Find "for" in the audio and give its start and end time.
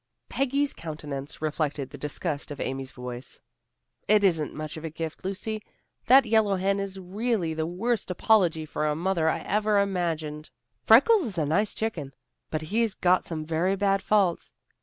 8.65-8.87